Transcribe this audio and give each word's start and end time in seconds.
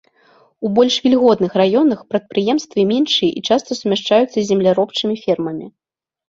У 0.67 0.69
больш 0.77 0.95
вільготных 1.07 1.51
раёнах 1.61 1.99
прадпрыемствы 2.13 2.87
меншыя 2.93 3.31
і 3.41 3.45
часта 3.51 3.71
сумяшчаюцца 3.81 4.33
з 4.39 4.43
земляробчымі 4.49 5.15
фермамі. 5.29 5.67